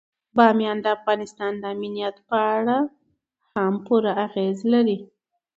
بامیان 0.35 0.77
د 0.81 0.85
افغانستان 0.97 1.51
د 1.57 1.63
امنیت 1.75 2.15
په 2.29 2.37
اړه 2.55 2.77
هم 3.53 3.73
پوره 3.85 4.13
اغېز 4.25 4.57
لري. 4.73 4.97